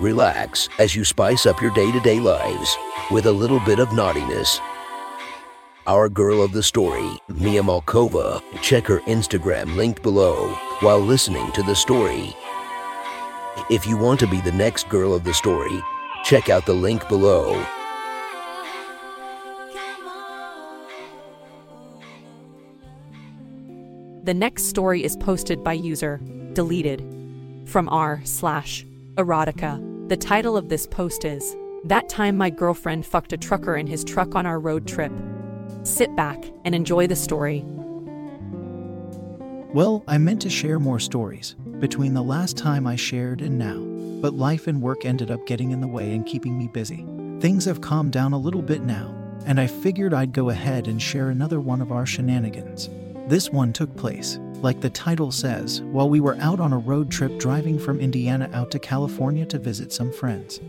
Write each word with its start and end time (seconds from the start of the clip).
Relax 0.00 0.68
as 0.78 0.94
you 0.94 1.02
spice 1.02 1.44
up 1.44 1.60
your 1.60 1.72
day 1.72 1.90
to 1.90 1.98
day 2.00 2.20
lives 2.20 2.76
with 3.10 3.26
a 3.26 3.32
little 3.32 3.58
bit 3.58 3.80
of 3.80 3.92
naughtiness. 3.92 4.60
Our 5.88 6.08
girl 6.08 6.40
of 6.40 6.52
the 6.52 6.62
story, 6.62 7.18
Mia 7.28 7.62
Malkova, 7.62 8.40
check 8.62 8.86
her 8.86 9.00
Instagram 9.00 9.74
linked 9.74 10.04
below 10.04 10.54
while 10.80 11.00
listening 11.00 11.50
to 11.50 11.64
the 11.64 11.74
story. 11.74 12.32
If 13.70 13.88
you 13.88 13.96
want 13.96 14.20
to 14.20 14.28
be 14.28 14.40
the 14.40 14.52
next 14.52 14.88
girl 14.88 15.14
of 15.14 15.24
the 15.24 15.34
story, 15.34 15.82
check 16.22 16.48
out 16.48 16.64
the 16.64 16.74
link 16.74 17.08
below. 17.08 17.60
The 24.22 24.34
next 24.34 24.66
story 24.66 25.02
is 25.02 25.16
posted 25.16 25.64
by 25.64 25.72
user 25.72 26.20
deleted 26.52 27.02
from 27.66 27.88
r 27.88 28.20
slash 28.22 28.86
erotica. 29.16 29.87
The 30.08 30.16
title 30.16 30.56
of 30.56 30.70
this 30.70 30.86
post 30.86 31.26
is 31.26 31.54
That 31.84 32.08
Time 32.08 32.34
My 32.34 32.48
Girlfriend 32.48 33.04
Fucked 33.04 33.34
a 33.34 33.36
Trucker 33.36 33.76
in 33.76 33.86
His 33.86 34.02
Truck 34.04 34.34
on 34.34 34.46
Our 34.46 34.58
Road 34.58 34.88
Trip. 34.88 35.12
Sit 35.82 36.16
back 36.16 36.42
and 36.64 36.74
enjoy 36.74 37.06
the 37.06 37.14
story. 37.14 37.62
Well, 39.74 40.04
I 40.08 40.16
meant 40.16 40.40
to 40.40 40.48
share 40.48 40.78
more 40.78 40.98
stories 40.98 41.56
between 41.78 42.14
the 42.14 42.22
last 42.22 42.56
time 42.56 42.86
I 42.86 42.96
shared 42.96 43.42
and 43.42 43.58
now, 43.58 43.76
but 44.22 44.32
life 44.32 44.66
and 44.66 44.80
work 44.80 45.04
ended 45.04 45.30
up 45.30 45.46
getting 45.46 45.72
in 45.72 45.82
the 45.82 45.86
way 45.86 46.14
and 46.14 46.24
keeping 46.24 46.56
me 46.56 46.68
busy. 46.68 47.04
Things 47.40 47.66
have 47.66 47.82
calmed 47.82 48.12
down 48.12 48.32
a 48.32 48.38
little 48.38 48.62
bit 48.62 48.80
now, 48.80 49.14
and 49.44 49.60
I 49.60 49.66
figured 49.66 50.14
I'd 50.14 50.32
go 50.32 50.48
ahead 50.48 50.88
and 50.88 51.02
share 51.02 51.28
another 51.28 51.60
one 51.60 51.82
of 51.82 51.92
our 51.92 52.06
shenanigans. 52.06 52.88
This 53.28 53.50
one 53.50 53.74
took 53.74 53.94
place, 53.94 54.38
like 54.62 54.80
the 54.80 54.88
title 54.88 55.30
says, 55.30 55.82
while 55.82 56.08
we 56.08 56.18
were 56.18 56.38
out 56.40 56.60
on 56.60 56.72
a 56.72 56.78
road 56.78 57.10
trip 57.10 57.38
driving 57.38 57.78
from 57.78 58.00
Indiana 58.00 58.48
out 58.54 58.70
to 58.70 58.78
California 58.78 59.44
to 59.44 59.58
visit 59.58 59.92
some 59.92 60.10
friends. 60.10 60.60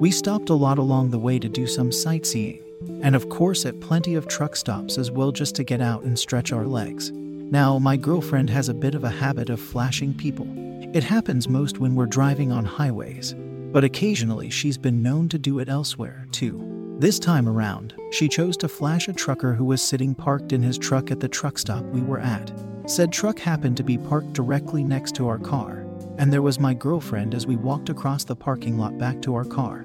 We 0.00 0.10
stopped 0.10 0.48
a 0.48 0.54
lot 0.54 0.78
along 0.78 1.10
the 1.10 1.18
way 1.18 1.38
to 1.38 1.46
do 1.46 1.66
some 1.66 1.92
sightseeing, 1.92 2.62
and 3.02 3.14
of 3.14 3.28
course 3.28 3.66
at 3.66 3.80
plenty 3.80 4.14
of 4.14 4.28
truck 4.28 4.56
stops 4.56 4.96
as 4.96 5.10
well 5.10 5.30
just 5.30 5.54
to 5.56 5.64
get 5.64 5.82
out 5.82 6.04
and 6.04 6.18
stretch 6.18 6.52
our 6.52 6.64
legs. 6.64 7.10
Now, 7.12 7.78
my 7.78 7.98
girlfriend 7.98 8.48
has 8.48 8.70
a 8.70 8.74
bit 8.74 8.94
of 8.94 9.04
a 9.04 9.10
habit 9.10 9.50
of 9.50 9.60
flashing 9.60 10.14
people. 10.14 10.48
It 10.96 11.04
happens 11.04 11.50
most 11.50 11.80
when 11.80 11.94
we're 11.94 12.06
driving 12.06 12.50
on 12.50 12.64
highways, 12.64 13.34
but 13.72 13.84
occasionally 13.84 14.48
she's 14.48 14.78
been 14.78 15.02
known 15.02 15.28
to 15.28 15.38
do 15.38 15.58
it 15.58 15.68
elsewhere, 15.68 16.26
too. 16.32 16.65
This 16.98 17.18
time 17.18 17.46
around, 17.46 17.94
she 18.10 18.26
chose 18.26 18.56
to 18.56 18.68
flash 18.68 19.06
a 19.06 19.12
trucker 19.12 19.52
who 19.52 19.66
was 19.66 19.82
sitting 19.82 20.14
parked 20.14 20.54
in 20.54 20.62
his 20.62 20.78
truck 20.78 21.10
at 21.10 21.20
the 21.20 21.28
truck 21.28 21.58
stop 21.58 21.84
we 21.84 22.00
were 22.00 22.20
at. 22.20 22.50
Said 22.86 23.12
truck 23.12 23.38
happened 23.38 23.76
to 23.76 23.82
be 23.82 23.98
parked 23.98 24.32
directly 24.32 24.82
next 24.82 25.14
to 25.16 25.28
our 25.28 25.38
car, 25.38 25.84
and 26.16 26.32
there 26.32 26.40
was 26.40 26.58
my 26.58 26.72
girlfriend 26.72 27.34
as 27.34 27.46
we 27.46 27.54
walked 27.54 27.90
across 27.90 28.24
the 28.24 28.34
parking 28.34 28.78
lot 28.78 28.96
back 28.96 29.20
to 29.20 29.34
our 29.34 29.44
car. 29.44 29.84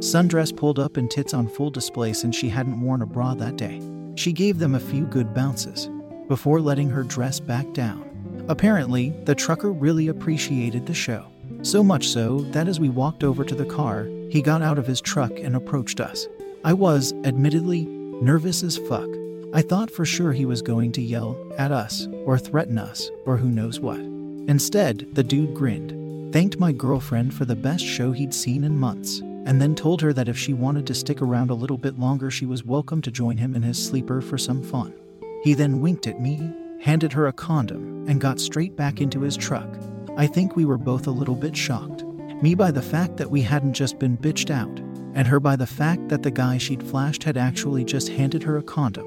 Sundress 0.00 0.54
pulled 0.54 0.78
up 0.78 0.98
and 0.98 1.10
tits 1.10 1.32
on 1.32 1.48
full 1.48 1.70
display 1.70 2.12
since 2.12 2.36
she 2.36 2.50
hadn't 2.50 2.82
worn 2.82 3.00
a 3.00 3.06
bra 3.06 3.32
that 3.32 3.56
day. 3.56 3.80
She 4.14 4.34
gave 4.34 4.58
them 4.58 4.74
a 4.74 4.80
few 4.80 5.06
good 5.06 5.32
bounces 5.32 5.88
before 6.28 6.60
letting 6.60 6.90
her 6.90 7.02
dress 7.02 7.40
back 7.40 7.72
down. 7.72 8.44
Apparently, 8.50 9.08
the 9.24 9.34
trucker 9.34 9.72
really 9.72 10.08
appreciated 10.08 10.84
the 10.84 10.92
show. 10.92 11.24
So 11.62 11.82
much 11.82 12.08
so 12.08 12.40
that 12.52 12.68
as 12.68 12.78
we 12.78 12.90
walked 12.90 13.24
over 13.24 13.42
to 13.42 13.54
the 13.54 13.64
car, 13.64 14.06
he 14.30 14.40
got 14.40 14.62
out 14.62 14.78
of 14.78 14.86
his 14.86 15.00
truck 15.00 15.32
and 15.38 15.56
approached 15.56 16.00
us. 16.00 16.26
I 16.64 16.72
was, 16.72 17.12
admittedly, 17.24 17.84
nervous 17.84 18.62
as 18.62 18.78
fuck. 18.78 19.08
I 19.52 19.62
thought 19.62 19.90
for 19.90 20.04
sure 20.04 20.32
he 20.32 20.44
was 20.44 20.62
going 20.62 20.92
to 20.92 21.02
yell 21.02 21.36
at 21.58 21.72
us, 21.72 22.06
or 22.24 22.38
threaten 22.38 22.78
us, 22.78 23.10
or 23.26 23.36
who 23.36 23.48
knows 23.48 23.80
what. 23.80 23.98
Instead, 23.98 25.08
the 25.12 25.24
dude 25.24 25.54
grinned, 25.54 26.32
thanked 26.32 26.60
my 26.60 26.70
girlfriend 26.70 27.34
for 27.34 27.44
the 27.44 27.56
best 27.56 27.84
show 27.84 28.12
he'd 28.12 28.32
seen 28.32 28.62
in 28.62 28.78
months, 28.78 29.18
and 29.18 29.60
then 29.60 29.74
told 29.74 30.00
her 30.02 30.12
that 30.12 30.28
if 30.28 30.38
she 30.38 30.52
wanted 30.52 30.86
to 30.86 30.94
stick 30.94 31.20
around 31.20 31.50
a 31.50 31.54
little 31.54 31.78
bit 31.78 31.98
longer, 31.98 32.30
she 32.30 32.46
was 32.46 32.64
welcome 32.64 33.02
to 33.02 33.10
join 33.10 33.36
him 33.36 33.56
in 33.56 33.62
his 33.62 33.84
sleeper 33.84 34.20
for 34.20 34.38
some 34.38 34.62
fun. 34.62 34.94
He 35.42 35.54
then 35.54 35.80
winked 35.80 36.06
at 36.06 36.20
me, 36.20 36.52
handed 36.80 37.12
her 37.14 37.26
a 37.26 37.32
condom, 37.32 38.06
and 38.08 38.20
got 38.20 38.38
straight 38.38 38.76
back 38.76 39.00
into 39.00 39.22
his 39.22 39.36
truck. 39.36 39.68
I 40.16 40.26
think 40.26 40.54
we 40.54 40.64
were 40.64 40.78
both 40.78 41.06
a 41.06 41.10
little 41.10 41.34
bit 41.34 41.56
shocked. 41.56 42.04
Me 42.42 42.54
by 42.54 42.70
the 42.70 42.80
fact 42.80 43.18
that 43.18 43.30
we 43.30 43.42
hadn't 43.42 43.74
just 43.74 43.98
been 43.98 44.16
bitched 44.16 44.50
out, 44.50 44.80
and 45.14 45.26
her 45.26 45.38
by 45.38 45.56
the 45.56 45.66
fact 45.66 46.08
that 46.08 46.22
the 46.22 46.30
guy 46.30 46.56
she'd 46.56 46.82
flashed 46.82 47.22
had 47.22 47.36
actually 47.36 47.84
just 47.84 48.08
handed 48.08 48.42
her 48.42 48.56
a 48.56 48.62
condom. 48.62 49.06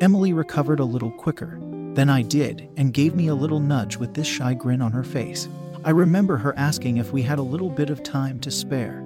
Emily 0.00 0.32
recovered 0.32 0.80
a 0.80 0.84
little 0.84 1.12
quicker 1.12 1.60
than 1.94 2.10
I 2.10 2.22
did 2.22 2.68
and 2.76 2.92
gave 2.92 3.14
me 3.14 3.28
a 3.28 3.36
little 3.36 3.60
nudge 3.60 3.98
with 3.98 4.14
this 4.14 4.26
shy 4.26 4.54
grin 4.54 4.82
on 4.82 4.90
her 4.90 5.04
face. 5.04 5.48
I 5.84 5.90
remember 5.90 6.36
her 6.36 6.58
asking 6.58 6.96
if 6.96 7.12
we 7.12 7.22
had 7.22 7.38
a 7.38 7.42
little 7.42 7.70
bit 7.70 7.88
of 7.88 8.02
time 8.02 8.40
to 8.40 8.50
spare, 8.50 9.04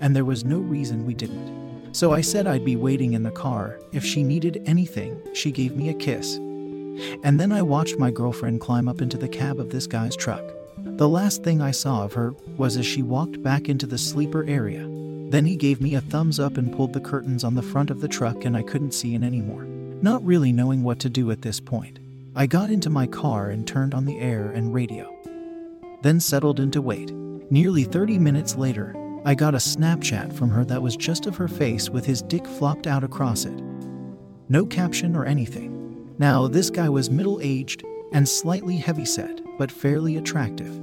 and 0.00 0.14
there 0.14 0.24
was 0.24 0.44
no 0.44 0.58
reason 0.58 1.04
we 1.04 1.14
didn't. 1.14 1.94
So 1.96 2.12
I 2.12 2.20
said 2.20 2.46
I'd 2.46 2.64
be 2.64 2.76
waiting 2.76 3.14
in 3.14 3.24
the 3.24 3.32
car. 3.32 3.80
If 3.90 4.04
she 4.04 4.22
needed 4.22 4.62
anything, 4.66 5.20
she 5.34 5.50
gave 5.50 5.74
me 5.74 5.88
a 5.88 5.94
kiss. 5.94 6.36
And 7.24 7.40
then 7.40 7.50
I 7.50 7.62
watched 7.62 7.98
my 7.98 8.12
girlfriend 8.12 8.60
climb 8.60 8.88
up 8.88 9.00
into 9.00 9.18
the 9.18 9.28
cab 9.28 9.58
of 9.58 9.70
this 9.70 9.88
guy's 9.88 10.14
truck. 10.14 10.44
The 10.96 11.08
last 11.08 11.42
thing 11.42 11.60
I 11.60 11.72
saw 11.72 12.04
of 12.04 12.14
her 12.14 12.32
was 12.56 12.76
as 12.76 12.86
she 12.86 13.02
walked 13.02 13.42
back 13.42 13.68
into 13.68 13.86
the 13.86 13.98
sleeper 13.98 14.44
area. 14.44 14.86
Then 15.30 15.44
he 15.44 15.56
gave 15.56 15.80
me 15.80 15.94
a 15.94 16.00
thumbs 16.00 16.40
up 16.40 16.56
and 16.56 16.72
pulled 16.72 16.92
the 16.92 17.00
curtains 17.00 17.44
on 17.44 17.54
the 17.54 17.62
front 17.62 17.90
of 17.90 18.00
the 18.00 18.08
truck, 18.08 18.44
and 18.44 18.56
I 18.56 18.62
couldn't 18.62 18.94
see 18.94 19.14
in 19.14 19.24
anymore. 19.24 19.64
Not 19.64 20.24
really 20.24 20.52
knowing 20.52 20.82
what 20.82 20.98
to 21.00 21.10
do 21.10 21.30
at 21.30 21.42
this 21.42 21.60
point, 21.60 21.98
I 22.34 22.46
got 22.46 22.70
into 22.70 22.88
my 22.88 23.06
car 23.06 23.50
and 23.50 23.66
turned 23.66 23.94
on 23.94 24.04
the 24.04 24.18
air 24.18 24.50
and 24.50 24.72
radio. 24.72 25.14
Then 26.02 26.20
settled 26.20 26.60
into 26.60 26.80
wait. 26.80 27.10
Nearly 27.50 27.84
30 27.84 28.18
minutes 28.18 28.56
later, 28.56 28.94
I 29.24 29.34
got 29.34 29.54
a 29.54 29.58
Snapchat 29.58 30.32
from 30.32 30.50
her 30.50 30.64
that 30.66 30.82
was 30.82 30.96
just 30.96 31.26
of 31.26 31.36
her 31.36 31.48
face 31.48 31.90
with 31.90 32.06
his 32.06 32.22
dick 32.22 32.46
flopped 32.46 32.86
out 32.86 33.02
across 33.02 33.44
it. 33.44 33.60
No 34.48 34.64
caption 34.64 35.16
or 35.16 35.24
anything. 35.24 36.14
Now, 36.18 36.46
this 36.46 36.70
guy 36.70 36.88
was 36.88 37.10
middle 37.10 37.40
aged 37.42 37.82
and 38.12 38.28
slightly 38.28 38.76
heavyset, 38.76 39.40
but 39.58 39.70
fairly 39.70 40.16
attractive. 40.16 40.74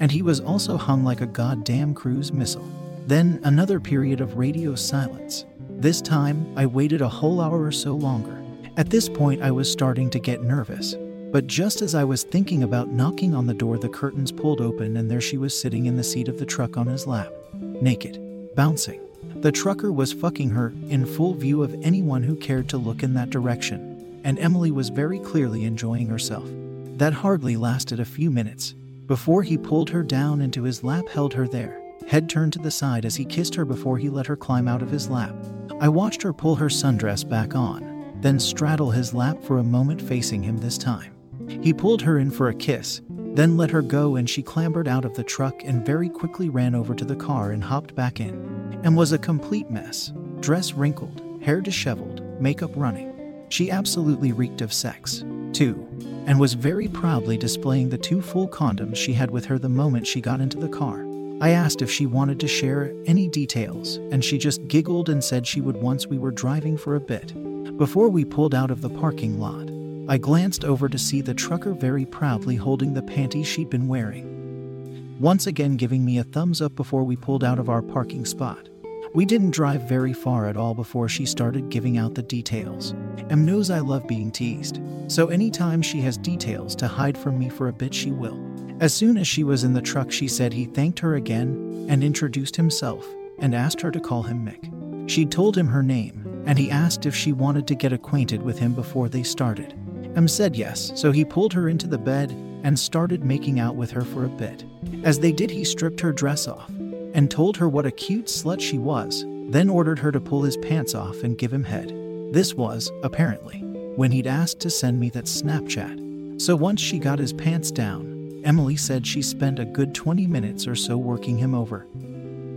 And 0.00 0.10
he 0.10 0.22
was 0.22 0.40
also 0.40 0.76
hung 0.76 1.04
like 1.04 1.20
a 1.20 1.26
goddamn 1.26 1.94
cruise 1.94 2.32
missile. 2.32 2.68
Then 3.06 3.40
another 3.44 3.80
period 3.80 4.20
of 4.20 4.36
radio 4.36 4.74
silence. 4.74 5.44
This 5.70 6.00
time, 6.00 6.46
I 6.56 6.66
waited 6.66 7.02
a 7.02 7.08
whole 7.08 7.40
hour 7.40 7.62
or 7.62 7.72
so 7.72 7.94
longer. 7.94 8.42
At 8.76 8.90
this 8.90 9.08
point, 9.08 9.42
I 9.42 9.50
was 9.50 9.70
starting 9.70 10.08
to 10.10 10.18
get 10.18 10.42
nervous. 10.42 10.94
But 11.32 11.46
just 11.46 11.82
as 11.82 11.94
I 11.94 12.04
was 12.04 12.22
thinking 12.22 12.62
about 12.62 12.90
knocking 12.90 13.34
on 13.34 13.46
the 13.46 13.54
door, 13.54 13.78
the 13.78 13.88
curtains 13.88 14.30
pulled 14.30 14.60
open, 14.60 14.96
and 14.96 15.10
there 15.10 15.20
she 15.20 15.38
was 15.38 15.58
sitting 15.58 15.86
in 15.86 15.96
the 15.96 16.04
seat 16.04 16.28
of 16.28 16.38
the 16.38 16.46
truck 16.46 16.76
on 16.76 16.86
his 16.86 17.06
lap, 17.06 17.32
naked, 17.54 18.20
bouncing. 18.54 19.00
The 19.36 19.50
trucker 19.50 19.90
was 19.90 20.12
fucking 20.12 20.50
her 20.50 20.72
in 20.88 21.06
full 21.06 21.34
view 21.34 21.62
of 21.62 21.74
anyone 21.82 22.22
who 22.22 22.36
cared 22.36 22.68
to 22.68 22.76
look 22.76 23.02
in 23.02 23.14
that 23.14 23.30
direction, 23.30 24.20
and 24.24 24.38
Emily 24.38 24.70
was 24.70 24.90
very 24.90 25.18
clearly 25.18 25.64
enjoying 25.64 26.06
herself. 26.06 26.48
That 26.96 27.12
hardly 27.12 27.56
lasted 27.56 28.00
a 28.00 28.04
few 28.04 28.30
minutes 28.30 28.74
before 29.06 29.42
he 29.42 29.58
pulled 29.58 29.90
her 29.90 30.02
down 30.02 30.40
into 30.40 30.62
his 30.62 30.84
lap, 30.84 31.08
held 31.08 31.34
her 31.34 31.48
there, 31.48 31.82
head 32.06 32.28
turned 32.28 32.52
to 32.54 32.58
the 32.58 32.70
side 32.70 33.04
as 33.04 33.16
he 33.16 33.24
kissed 33.24 33.54
her 33.54 33.64
before 33.64 33.98
he 33.98 34.08
let 34.08 34.26
her 34.26 34.36
climb 34.36 34.68
out 34.68 34.82
of 34.82 34.90
his 34.90 35.08
lap. 35.08 35.34
I 35.80 35.88
watched 35.88 36.22
her 36.22 36.32
pull 36.32 36.54
her 36.54 36.68
sundress 36.68 37.28
back 37.28 37.54
on, 37.54 38.14
then 38.20 38.38
straddle 38.38 38.90
his 38.90 39.12
lap 39.12 39.42
for 39.42 39.58
a 39.58 39.64
moment, 39.64 40.00
facing 40.00 40.42
him 40.42 40.58
this 40.58 40.78
time. 40.78 41.12
He 41.48 41.72
pulled 41.72 42.02
her 42.02 42.18
in 42.18 42.30
for 42.30 42.48
a 42.48 42.54
kiss, 42.54 43.00
then 43.08 43.56
let 43.56 43.70
her 43.70 43.82
go, 43.82 44.16
and 44.16 44.30
she 44.30 44.42
clambered 44.42 44.86
out 44.86 45.04
of 45.04 45.14
the 45.14 45.24
truck 45.24 45.64
and 45.64 45.84
very 45.84 46.08
quickly 46.08 46.48
ran 46.48 46.74
over 46.74 46.94
to 46.94 47.04
the 47.04 47.16
car 47.16 47.50
and 47.50 47.64
hopped 47.64 47.94
back 47.94 48.20
in, 48.20 48.80
and 48.84 48.96
was 48.96 49.12
a 49.12 49.18
complete 49.18 49.70
mess 49.70 50.12
dress 50.40 50.72
wrinkled, 50.72 51.22
hair 51.42 51.60
disheveled, 51.60 52.20
makeup 52.40 52.72
running. 52.74 53.44
She 53.48 53.70
absolutely 53.70 54.32
reeked 54.32 54.60
of 54.60 54.72
sex, 54.72 55.24
too, 55.52 55.86
and 56.26 56.38
was 56.38 56.54
very 56.54 56.88
proudly 56.88 57.36
displaying 57.36 57.88
the 57.88 57.98
two 57.98 58.22
full 58.22 58.48
condoms 58.48 58.96
she 58.96 59.12
had 59.12 59.30
with 59.30 59.44
her 59.46 59.58
the 59.58 59.68
moment 59.68 60.06
she 60.06 60.20
got 60.20 60.40
into 60.40 60.58
the 60.58 60.68
car. 60.68 61.04
I 61.40 61.50
asked 61.50 61.82
if 61.82 61.90
she 61.90 62.06
wanted 62.06 62.38
to 62.40 62.48
share 62.48 62.94
any 63.06 63.26
details, 63.26 63.96
and 64.12 64.24
she 64.24 64.38
just 64.38 64.68
giggled 64.68 65.08
and 65.08 65.22
said 65.24 65.46
she 65.46 65.60
would 65.60 65.76
once 65.76 66.06
we 66.06 66.18
were 66.18 66.30
driving 66.30 66.76
for 66.76 66.94
a 66.94 67.00
bit. 67.00 67.34
Before 67.76 68.08
we 68.08 68.24
pulled 68.24 68.54
out 68.54 68.70
of 68.70 68.80
the 68.80 68.90
parking 68.90 69.40
lot, 69.40 69.68
I 70.08 70.18
glanced 70.18 70.64
over 70.64 70.88
to 70.88 70.98
see 70.98 71.20
the 71.20 71.34
trucker 71.34 71.74
very 71.74 72.04
proudly 72.04 72.56
holding 72.56 72.94
the 72.94 73.02
panties 73.02 73.46
she'd 73.46 73.70
been 73.70 73.88
wearing. 73.88 75.16
Once 75.20 75.46
again, 75.46 75.76
giving 75.76 76.04
me 76.04 76.18
a 76.18 76.24
thumbs 76.24 76.60
up 76.60 76.76
before 76.76 77.04
we 77.04 77.16
pulled 77.16 77.44
out 77.44 77.58
of 77.58 77.68
our 77.68 77.82
parking 77.82 78.24
spot. 78.24 78.68
We 79.14 79.26
didn't 79.26 79.50
drive 79.50 79.82
very 79.82 80.14
far 80.14 80.46
at 80.46 80.56
all 80.56 80.72
before 80.72 81.06
she 81.06 81.26
started 81.26 81.68
giving 81.68 81.98
out 81.98 82.14
the 82.14 82.22
details. 82.22 82.94
Em 83.28 83.44
knows 83.44 83.68
I 83.68 83.80
love 83.80 84.08
being 84.08 84.30
teased, 84.30 84.80
so 85.06 85.26
anytime 85.26 85.82
she 85.82 86.00
has 86.00 86.16
details 86.16 86.74
to 86.76 86.88
hide 86.88 87.18
from 87.18 87.38
me 87.38 87.50
for 87.50 87.68
a 87.68 87.74
bit, 87.74 87.92
she 87.92 88.10
will. 88.10 88.40
As 88.80 88.94
soon 88.94 89.18
as 89.18 89.28
she 89.28 89.44
was 89.44 89.64
in 89.64 89.74
the 89.74 89.82
truck, 89.82 90.10
she 90.10 90.28
said 90.28 90.54
he 90.54 90.64
thanked 90.64 90.98
her 91.00 91.16
again 91.16 91.86
and 91.90 92.02
introduced 92.02 92.56
himself 92.56 93.06
and 93.38 93.54
asked 93.54 93.82
her 93.82 93.90
to 93.90 94.00
call 94.00 94.22
him 94.22 94.46
Mick. 94.46 95.10
She 95.10 95.26
told 95.26 95.58
him 95.58 95.66
her 95.66 95.82
name, 95.82 96.44
and 96.46 96.58
he 96.58 96.70
asked 96.70 97.04
if 97.04 97.14
she 97.14 97.34
wanted 97.34 97.66
to 97.68 97.74
get 97.74 97.92
acquainted 97.92 98.40
with 98.40 98.58
him 98.58 98.72
before 98.72 99.10
they 99.10 99.22
started. 99.22 99.74
Em 100.16 100.26
said 100.26 100.56
yes, 100.56 100.90
so 100.94 101.12
he 101.12 101.22
pulled 101.22 101.52
her 101.52 101.68
into 101.68 101.86
the 101.86 101.98
bed 101.98 102.30
and 102.64 102.78
started 102.78 103.24
making 103.24 103.60
out 103.60 103.76
with 103.76 103.90
her 103.90 104.02
for 104.02 104.24
a 104.24 104.30
bit. 104.30 104.64
As 105.04 105.18
they 105.18 105.32
did, 105.32 105.50
he 105.50 105.64
stripped 105.64 106.00
her 106.00 106.12
dress 106.12 106.48
off 106.48 106.70
and 107.14 107.30
told 107.30 107.56
her 107.56 107.68
what 107.68 107.86
a 107.86 107.90
cute 107.90 108.26
slut 108.26 108.60
she 108.60 108.78
was, 108.78 109.24
then 109.48 109.68
ordered 109.68 109.98
her 109.98 110.12
to 110.12 110.20
pull 110.20 110.42
his 110.42 110.56
pants 110.56 110.94
off 110.94 111.22
and 111.22 111.38
give 111.38 111.52
him 111.52 111.64
head. 111.64 111.88
This 112.32 112.54
was, 112.54 112.90
apparently, 113.02 113.58
when 113.96 114.10
he'd 114.10 114.26
asked 114.26 114.60
to 114.60 114.70
send 114.70 114.98
me 114.98 115.10
that 115.10 115.26
Snapchat. 115.26 116.40
So 116.40 116.56
once 116.56 116.80
she 116.80 116.98
got 116.98 117.18
his 117.18 117.32
pants 117.32 117.70
down, 117.70 118.40
Emily 118.44 118.76
said 118.76 119.06
she 119.06 119.22
spent 119.22 119.58
a 119.58 119.64
good 119.64 119.94
20 119.94 120.26
minutes 120.26 120.66
or 120.66 120.74
so 120.74 120.96
working 120.96 121.36
him 121.36 121.54
over, 121.54 121.86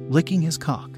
licking 0.09 0.41
his 0.41 0.57
cock, 0.57 0.89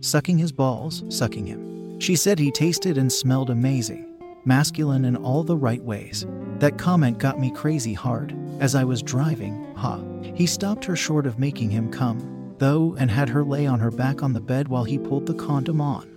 sucking 0.00 0.38
his 0.38 0.52
balls, 0.52 1.04
sucking 1.08 1.46
him. 1.46 2.00
She 2.00 2.16
said 2.16 2.38
he 2.38 2.50
tasted 2.50 2.98
and 2.98 3.10
smelled 3.10 3.50
amazing, 3.50 4.04
masculine 4.44 5.04
in 5.04 5.16
all 5.16 5.44
the 5.44 5.56
right 5.56 5.82
ways. 5.82 6.26
That 6.58 6.76
comment 6.76 7.18
got 7.18 7.40
me 7.40 7.50
crazy 7.50 7.94
hard 7.94 8.36
as 8.60 8.74
I 8.74 8.84
was 8.84 9.02
driving. 9.02 9.74
Ha. 9.76 10.00
He 10.34 10.46
stopped 10.46 10.84
her 10.84 10.96
short 10.96 11.26
of 11.26 11.38
making 11.38 11.70
him 11.70 11.90
come, 11.90 12.18
though, 12.64 12.96
and 12.98 13.10
had 13.10 13.28
her 13.28 13.44
lay 13.44 13.66
on 13.66 13.78
her 13.78 13.90
back 13.90 14.22
on 14.22 14.32
the 14.32 14.40
bed 14.40 14.68
while 14.68 14.84
he 14.84 14.98
pulled 14.98 15.26
the 15.26 15.34
condom 15.34 15.82
on. 15.82 16.08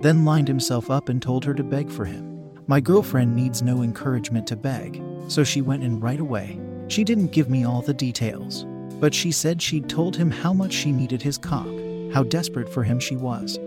Then 0.00 0.26
lined 0.26 0.46
himself 0.46 0.90
up 0.90 1.08
and 1.08 1.22
told 1.22 1.42
her 1.46 1.54
to 1.54 1.64
beg 1.64 1.90
for 1.90 2.04
him. 2.04 2.50
My 2.66 2.80
girlfriend 2.80 3.34
needs 3.34 3.62
no 3.62 3.82
encouragement 3.82 4.46
to 4.48 4.56
beg, 4.56 5.02
so 5.28 5.42
she 5.42 5.62
went 5.62 5.82
in 5.82 6.00
right 6.00 6.20
away. 6.20 6.60
She 6.88 7.02
didn't 7.02 7.32
give 7.32 7.48
me 7.48 7.64
all 7.64 7.80
the 7.80 7.94
details, 7.94 8.66
but 9.00 9.14
she 9.14 9.32
said 9.32 9.62
she'd 9.62 9.88
told 9.88 10.14
him 10.16 10.30
how 10.30 10.52
much 10.52 10.74
she 10.74 10.92
needed 10.92 11.22
his 11.22 11.38
cock, 11.38 11.68
how 12.12 12.24
desperate 12.24 12.68
for 12.68 12.82
him 12.82 13.00
she 13.00 13.16
was, 13.16 13.58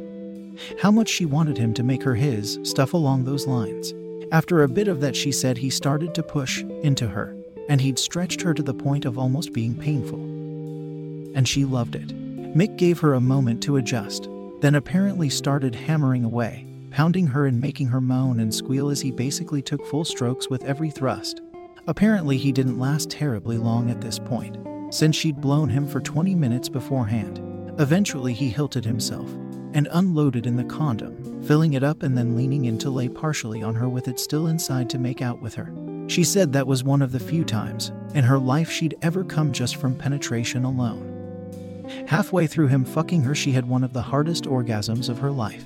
how 0.79 0.91
much 0.91 1.09
she 1.09 1.25
wanted 1.25 1.57
him 1.57 1.73
to 1.73 1.81
make 1.81 2.03
her 2.03 2.13
his, 2.13 2.59
stuff 2.61 2.93
along 2.93 3.23
those 3.23 3.47
lines. 3.47 3.95
After 4.31 4.61
a 4.61 4.69
bit 4.69 4.87
of 4.87 5.01
that, 5.01 5.15
she 5.15 5.31
said 5.31 5.57
he 5.57 5.71
started 5.71 6.13
to 6.13 6.21
push 6.21 6.61
into 6.83 7.07
her, 7.07 7.35
and 7.67 7.81
he'd 7.81 7.97
stretched 7.97 8.43
her 8.43 8.53
to 8.53 8.61
the 8.61 8.75
point 8.75 9.05
of 9.05 9.17
almost 9.17 9.51
being 9.51 9.73
painful. 9.73 10.36
And 11.37 11.47
she 11.47 11.63
loved 11.63 11.95
it. 11.95 12.07
Mick 12.57 12.77
gave 12.77 12.99
her 12.99 13.13
a 13.13 13.21
moment 13.21 13.61
to 13.63 13.77
adjust, 13.77 14.27
then 14.59 14.73
apparently 14.73 15.29
started 15.29 15.75
hammering 15.75 16.23
away, 16.23 16.65
pounding 16.89 17.27
her 17.27 17.45
and 17.45 17.61
making 17.61 17.87
her 17.87 18.01
moan 18.01 18.39
and 18.39 18.53
squeal 18.53 18.89
as 18.89 19.01
he 19.01 19.11
basically 19.11 19.61
took 19.61 19.85
full 19.85 20.03
strokes 20.03 20.49
with 20.49 20.63
every 20.63 20.89
thrust. 20.89 21.41
Apparently, 21.85 22.37
he 22.37 22.51
didn't 22.51 22.79
last 22.79 23.11
terribly 23.11 23.59
long 23.59 23.91
at 23.91 24.01
this 24.01 24.17
point, 24.17 24.57
since 24.89 25.15
she'd 25.15 25.39
blown 25.39 25.69
him 25.69 25.87
for 25.87 26.01
20 26.01 26.33
minutes 26.33 26.69
beforehand. 26.69 27.39
Eventually, 27.79 28.33
he 28.33 28.49
hilted 28.49 28.83
himself 28.83 29.31
and 29.73 29.87
unloaded 29.91 30.47
in 30.47 30.55
the 30.55 30.63
condom, 30.63 31.43
filling 31.43 31.73
it 31.73 31.83
up 31.83 32.01
and 32.01 32.17
then 32.17 32.35
leaning 32.35 32.65
in 32.65 32.79
to 32.79 32.89
lay 32.89 33.07
partially 33.07 33.61
on 33.61 33.75
her 33.75 33.87
with 33.87 34.07
it 34.07 34.19
still 34.19 34.47
inside 34.47 34.89
to 34.89 34.97
make 34.97 35.21
out 35.21 35.39
with 35.39 35.53
her. 35.53 35.71
She 36.07 36.23
said 36.23 36.51
that 36.53 36.65
was 36.65 36.83
one 36.83 37.03
of 37.03 37.11
the 37.11 37.19
few 37.19 37.45
times 37.45 37.91
in 38.15 38.23
her 38.23 38.39
life 38.39 38.71
she'd 38.71 38.97
ever 39.03 39.23
come 39.23 39.51
just 39.51 39.75
from 39.75 39.93
penetration 39.93 40.63
alone. 40.63 41.16
Halfway 42.07 42.47
through 42.47 42.67
him 42.67 42.85
fucking 42.85 43.23
her, 43.23 43.35
she 43.35 43.51
had 43.51 43.67
one 43.67 43.83
of 43.83 43.93
the 43.93 44.01
hardest 44.01 44.45
orgasms 44.45 45.09
of 45.09 45.19
her 45.19 45.31
life. 45.31 45.65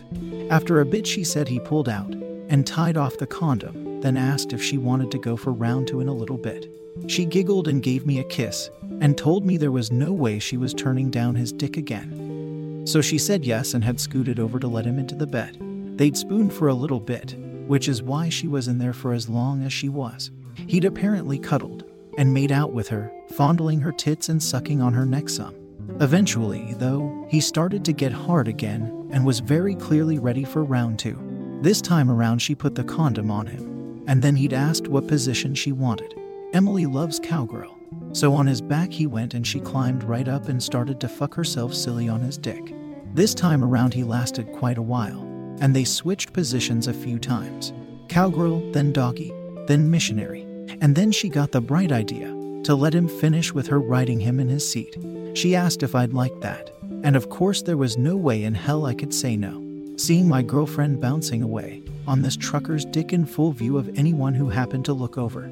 After 0.50 0.82
a 0.82 0.86
bit, 0.86 1.08
she 1.08 1.24
said 1.24 1.48
he 1.48 1.60
pulled 1.60 1.90
out 1.90 2.14
and 2.50 2.68
tied 2.68 2.98
off 2.98 3.18
the 3.18 3.28
condom, 3.28 4.02
then 4.02 4.18
asked 4.18 4.54
if 4.54 4.62
she 4.62 4.78
wanted 4.78 5.12
to 5.12 5.20
go 5.20 5.38
for 5.38 5.54
round 5.54 5.88
two 5.88 6.02
in 6.02 6.08
a 6.08 6.14
little 6.14 6.38
bit. 6.38 6.70
She 7.08 7.26
giggled 7.26 7.68
and 7.68 7.82
gave 7.82 8.06
me 8.06 8.20
a 8.20 8.26
kiss 8.26 8.70
and 9.00 9.18
told 9.18 9.46
me 9.46 9.58
there 9.58 9.72
was 9.72 9.92
no 9.92 10.12
way 10.12 10.40
she 10.40 10.58
was 10.58 10.74
turning 10.74 11.10
down 11.10 11.36
his 11.36 11.52
dick 11.52 11.78
again. 11.78 12.84
So 12.86 13.02
she 13.02 13.18
said 13.18 13.46
yes 13.46 13.74
and 13.74 13.84
had 13.84 14.00
scooted 14.00 14.40
over 14.40 14.60
to 14.60 14.68
let 14.68 14.86
him 14.86 15.00
into 15.00 15.16
the 15.16 15.28
bed. 15.28 15.58
They'd 15.98 16.18
spooned 16.18 16.54
for 16.54 16.68
a 16.68 16.74
little 16.74 17.00
bit, 17.00 17.36
which 17.68 17.88
is 17.88 18.04
why 18.04 18.30
she 18.30 18.48
was 18.48 18.68
in 18.68 18.80
there 18.80 18.94
for 18.94 19.14
as 19.14 19.30
long 19.30 19.64
as 19.64 19.72
she 19.72 19.88
was. 19.88 20.32
He'd 20.68 20.86
apparently 20.86 21.40
cuddled 21.40 21.86
and 22.18 22.34
made 22.34 22.52
out 22.52 22.74
with 22.74 22.90
her, 22.90 23.12
fondling 23.30 23.80
her 23.80 23.92
tits 23.92 24.30
and 24.30 24.42
sucking 24.42 24.82
on 24.82 24.94
her 24.94 25.06
neck 25.06 25.30
some. 25.30 25.56
Eventually, 26.02 26.74
though, 26.80 27.28
he 27.30 27.40
started 27.40 27.86
to 27.86 27.94
get 27.94 28.12
hard 28.12 28.48
again 28.48 29.08
and 29.12 29.24
was 29.24 29.40
very 29.40 29.76
clearly 29.76 30.18
ready 30.18 30.44
for 30.44 30.64
round 30.64 30.98
two. 30.98 31.60
This 31.62 31.80
time 31.80 32.10
around, 32.10 32.40
she 32.40 32.56
put 32.56 32.74
the 32.74 32.84
condom 32.84 33.30
on 33.30 33.46
him, 33.46 34.04
and 34.08 34.20
then 34.20 34.36
he'd 34.36 34.52
asked 34.52 34.88
what 34.88 35.08
position 35.08 35.54
she 35.54 35.72
wanted. 35.72 36.16
Emily 36.54 36.88
loves 36.88 37.20
cowgirl, 37.20 37.78
so 38.14 38.34
on 38.34 38.48
his 38.48 38.62
back 38.62 38.92
he 38.92 39.06
went 39.06 39.36
and 39.36 39.46
she 39.46 39.60
climbed 39.60 40.04
right 40.04 40.28
up 40.28 40.50
and 40.50 40.62
started 40.62 41.00
to 41.00 41.08
fuck 41.08 41.36
herself 41.36 41.72
silly 41.72 42.10
on 42.10 42.20
his 42.20 42.40
dick. 42.40 42.74
This 43.14 43.36
time 43.36 43.64
around 43.64 43.94
he 43.94 44.04
lasted 44.04 44.52
quite 44.54 44.80
a 44.80 44.82
while, 44.82 45.22
and 45.62 45.76
they 45.76 45.84
switched 45.84 46.34
positions 46.34 46.88
a 46.88 46.96
few 46.96 47.20
times. 47.20 47.74
Cowgirl, 48.08 48.72
then 48.72 48.92
doggy, 48.92 49.32
then 49.68 49.92
missionary, 49.92 50.48
and 50.82 50.96
then 50.96 51.12
she 51.12 51.30
got 51.30 51.52
the 51.52 51.62
bright 51.62 51.92
idea 51.92 52.41
to 52.64 52.76
let 52.76 52.94
him 52.94 53.08
finish 53.08 53.54
with 53.54 53.68
her 53.68 53.80
riding 53.80 54.20
him 54.20 54.40
in 54.40 54.50
his 54.50 54.68
seat. 54.68 54.98
She 55.34 55.56
asked 55.56 55.84
if 55.84 55.96
I'd 55.96 56.14
like 56.14 56.40
that, 56.42 56.72
and 57.04 57.16
of 57.16 57.30
course 57.30 57.62
there 57.62 57.78
was 57.78 57.98
no 57.98 58.16
way 58.16 58.44
in 58.44 58.54
hell 58.54 58.86
I 58.86 58.94
could 58.94 59.14
say 59.14 59.36
no. 59.36 59.68
Seeing 59.98 60.28
my 60.28 60.42
girlfriend 60.42 61.02
bouncing 61.02 61.44
away 61.44 61.84
on 62.08 62.22
this 62.22 62.36
trucker's 62.36 62.86
dick 62.86 63.14
in 63.14 63.26
full 63.26 63.52
view 63.52 63.78
of 63.78 63.98
anyone 63.98 64.34
who 64.34 64.50
happened 64.50 64.86
to 64.86 64.94
look 64.94 65.18
over, 65.18 65.50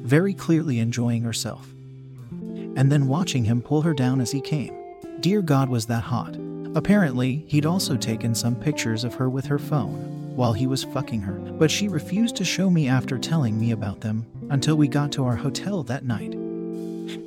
very 0.00 0.34
clearly 0.34 0.78
enjoying 0.78 1.22
herself 1.22 1.74
and 2.76 2.90
then 2.90 3.08
watching 3.08 3.44
him 3.44 3.62
pull 3.62 3.82
her 3.82 3.94
down 3.94 4.20
as 4.20 4.30
he 4.30 4.40
came. 4.40 4.74
Dear 5.20 5.42
God, 5.42 5.68
was 5.68 5.86
that 5.86 6.02
hot. 6.02 6.36
Apparently, 6.74 7.44
he'd 7.46 7.66
also 7.66 7.96
taken 7.96 8.34
some 8.34 8.56
pictures 8.56 9.04
of 9.04 9.14
her 9.14 9.30
with 9.30 9.46
her 9.46 9.58
phone 9.58 10.13
while 10.34 10.52
he 10.52 10.66
was 10.66 10.84
fucking 10.84 11.20
her, 11.20 11.34
but 11.34 11.70
she 11.70 11.88
refused 11.88 12.36
to 12.36 12.44
show 12.44 12.68
me 12.68 12.88
after 12.88 13.18
telling 13.18 13.58
me 13.58 13.70
about 13.70 14.00
them 14.00 14.26
until 14.50 14.76
we 14.76 14.88
got 14.88 15.12
to 15.12 15.24
our 15.24 15.36
hotel 15.36 15.82
that 15.84 16.04
night. 16.04 16.34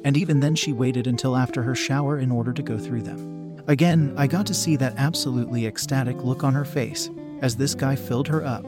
And 0.03 0.17
even 0.17 0.39
then, 0.39 0.55
she 0.55 0.73
waited 0.73 1.07
until 1.07 1.35
after 1.35 1.63
her 1.63 1.75
shower 1.75 2.19
in 2.19 2.31
order 2.31 2.51
to 2.53 2.61
go 2.61 2.77
through 2.77 3.03
them. 3.03 3.63
Again, 3.67 4.13
I 4.17 4.27
got 4.27 4.45
to 4.47 4.53
see 4.53 4.75
that 4.77 4.95
absolutely 4.97 5.65
ecstatic 5.65 6.23
look 6.23 6.43
on 6.43 6.53
her 6.53 6.65
face 6.65 7.09
as 7.41 7.55
this 7.55 7.75
guy 7.75 7.95
filled 7.95 8.27
her 8.27 8.45
up. 8.45 8.65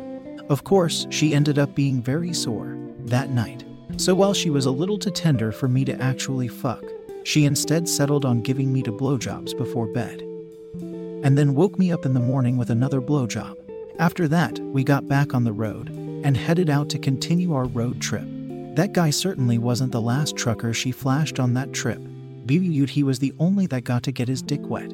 Of 0.50 0.63
course, 0.63 1.08
she 1.10 1.34
ended 1.34 1.58
up 1.58 1.75
being 1.75 2.01
very 2.01 2.34
sore 2.34 2.77
that 3.05 3.29
night. 3.29 3.63
So 3.98 4.13
while 4.13 4.34
she 4.34 4.50
was 4.50 4.65
a 4.65 4.72
little 4.72 4.98
too 4.98 5.12
tender 5.12 5.51
for 5.51 5.67
me 5.67 5.86
to 5.86 6.01
actually 6.01 6.48
fuck, 6.48 6.84
she 7.24 7.46
instead 7.46 7.88
settled 7.88 8.25
on 8.25 8.41
giving 8.41 8.72
me 8.72 8.81
to 8.84 8.91
blowjobs 8.91 9.58
before 9.58 9.88
bed. 9.88 10.22
And 11.24 11.38
then 11.38 11.55
woke 11.55 11.77
me 11.77 11.91
up 11.91 12.05
in 12.05 12.13
the 12.13 12.19
morning 12.19 12.58
with 12.58 12.69
another 12.69 13.01
blowjob. 13.01 13.55
After 14.00 14.29
that, 14.29 14.58
we 14.60 14.86
got 14.86 15.10
back 15.10 15.34
on 15.34 15.44
the 15.44 15.51
road 15.51 15.89
and 15.89 16.38
headed 16.38 16.70
out 16.70 16.88
to 16.89 16.98
continue 16.98 17.53
our 17.53 17.65
road 17.65 18.00
trip. 18.00 18.24
That 18.75 18.94
guy 18.94 19.10
certainly 19.10 19.58
wasn't 19.58 19.91
the 19.91 20.00
last 20.00 20.38
trucker 20.38 20.74
she 20.74 20.94
flashed 20.94 21.38
on 21.38 21.53
that 21.56 21.74
trip. 21.74 22.00
BBU'd 22.46 22.89
he 22.89 23.03
was 23.03 23.20
the 23.20 23.34
only 23.39 23.68
that 23.68 23.84
got 23.84 24.03
to 24.03 24.13
get 24.13 24.29
his 24.29 24.41
dick 24.41 24.62
wet. 24.63 24.89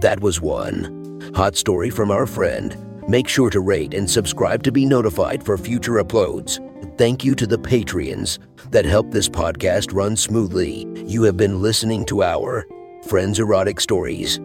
That 0.00 0.20
was 0.20 0.40
one. 0.40 1.20
Hot 1.34 1.56
story 1.56 1.90
from 1.90 2.10
our 2.10 2.26
friend. 2.26 2.74
Make 3.06 3.28
sure 3.28 3.50
to 3.50 3.60
rate 3.60 3.92
and 3.92 4.10
subscribe 4.10 4.62
to 4.62 4.72
be 4.72 4.86
notified 4.86 5.44
for 5.44 5.58
future 5.58 6.02
uploads. 6.02 6.58
Thank 6.96 7.22
you 7.22 7.34
to 7.34 7.46
the 7.46 7.58
Patreons 7.58 8.38
that 8.70 8.86
help 8.86 9.10
this 9.10 9.28
podcast 9.28 9.92
run 9.92 10.16
smoothly. 10.16 10.86
You 11.06 11.22
have 11.24 11.36
been 11.36 11.60
listening 11.60 12.06
to 12.06 12.22
our 12.22 12.66
Friends 13.08 13.38
Erotic 13.38 13.78
Stories. 13.78 14.40